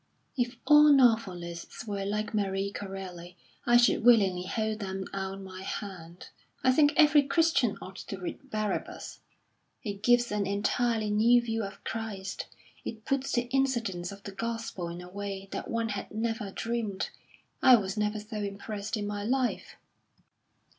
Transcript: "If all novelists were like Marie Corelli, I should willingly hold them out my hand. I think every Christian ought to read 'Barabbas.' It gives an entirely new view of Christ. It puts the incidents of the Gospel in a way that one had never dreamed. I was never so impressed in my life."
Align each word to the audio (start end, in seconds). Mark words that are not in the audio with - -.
"If 0.35 0.57
all 0.65 0.85
novelists 0.91 1.85
were 1.85 2.05
like 2.05 2.33
Marie 2.33 2.71
Corelli, 2.71 3.37
I 3.67 3.77
should 3.77 4.03
willingly 4.03 4.47
hold 4.47 4.79
them 4.79 5.05
out 5.13 5.39
my 5.41 5.61
hand. 5.61 6.29
I 6.63 6.71
think 6.71 6.93
every 6.97 7.21
Christian 7.21 7.77
ought 7.83 7.97
to 7.97 8.17
read 8.19 8.49
'Barabbas.' 8.49 9.19
It 9.83 10.01
gives 10.01 10.31
an 10.31 10.47
entirely 10.47 11.11
new 11.11 11.39
view 11.39 11.63
of 11.63 11.83
Christ. 11.83 12.47
It 12.83 13.05
puts 13.05 13.33
the 13.33 13.43
incidents 13.49 14.11
of 14.11 14.23
the 14.23 14.31
Gospel 14.31 14.87
in 14.87 15.01
a 15.01 15.07
way 15.07 15.47
that 15.51 15.69
one 15.69 15.89
had 15.89 16.09
never 16.09 16.49
dreamed. 16.49 17.11
I 17.61 17.75
was 17.75 17.95
never 17.95 18.19
so 18.19 18.37
impressed 18.37 18.97
in 18.97 19.05
my 19.05 19.23
life." 19.23 19.75